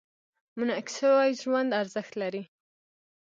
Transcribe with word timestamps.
منعکس 0.57 0.93
شوي 0.99 1.29
ژوند 1.41 1.71
ارزښت 1.81 2.13
لري. 2.21 2.43